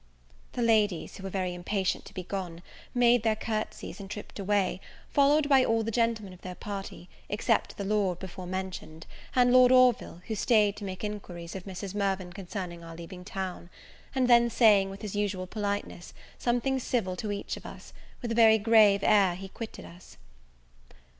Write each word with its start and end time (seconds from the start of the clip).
The 0.53 0.63
ladies, 0.63 1.17
who 1.17 1.23
were 1.23 1.29
very 1.29 1.53
impatient 1.53 2.05
to 2.05 2.13
be 2.15 2.23
gone, 2.23 2.63
made 2.95 3.21
their 3.21 3.35
courtsies, 3.35 3.99
and 3.99 4.09
tripped 4.09 4.39
away, 4.39 4.81
followed 5.11 5.47
by 5.47 5.63
all 5.63 5.83
the 5.83 5.91
gentlemen 5.91 6.33
of 6.33 6.41
their 6.41 6.55
party, 6.55 7.07
except 7.29 7.77
the 7.77 7.83
lord 7.83 8.17
before 8.17 8.47
mentioned, 8.47 9.05
and, 9.35 9.53
Lord 9.53 9.71
Orville, 9.71 10.23
who 10.25 10.33
stayed 10.33 10.75
to 10.77 10.83
make 10.83 11.03
inquiries 11.03 11.55
of 11.55 11.65
Mrs. 11.65 11.93
Mirvan 11.93 12.33
concerning 12.33 12.83
our 12.83 12.95
leaving 12.95 13.23
town; 13.23 13.69
and 14.15 14.27
then 14.27 14.49
saying, 14.49 14.89
with 14.89 15.03
his 15.03 15.15
usual 15.15 15.45
politeness, 15.45 16.15
something 16.39 16.79
civil 16.79 17.15
to 17.17 17.31
each 17.31 17.55
of 17.55 17.63
us, 17.67 17.93
with 18.23 18.31
a 18.31 18.33
very 18.33 18.57
grave 18.57 19.01
air 19.03 19.35
he 19.35 19.49
quitted 19.49 19.85
us. 19.85 20.17